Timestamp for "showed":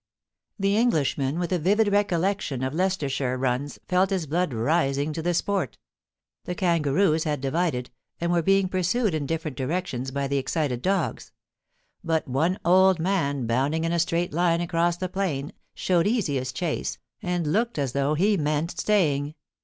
15.75-16.07